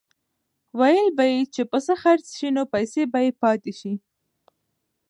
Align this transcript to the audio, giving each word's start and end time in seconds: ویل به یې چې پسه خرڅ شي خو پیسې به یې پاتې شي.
ویل 0.79 1.07
به 1.17 1.25
یې 1.31 1.39
چې 1.53 1.61
پسه 1.71 1.93
خرڅ 2.01 2.25
شي 2.37 2.49
خو 2.55 2.63
پیسې 2.73 3.01
به 3.11 3.19
یې 3.25 3.31
پاتې 3.41 3.71
شي. 3.79 3.93